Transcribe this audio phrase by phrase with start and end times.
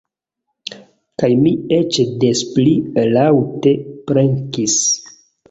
[1.23, 2.73] Kaj mi eĉ des pli
[3.19, 3.75] laŭte
[4.09, 4.81] blekis.